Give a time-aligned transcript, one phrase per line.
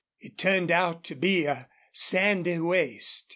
[0.19, 3.29] It turned out to be a sandy waste.